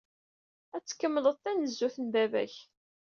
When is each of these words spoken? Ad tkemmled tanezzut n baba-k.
Ad 0.75 0.83
tkemmled 0.85 1.37
tanezzut 1.43 1.95
n 2.03 2.05
baba-k. 2.13 2.55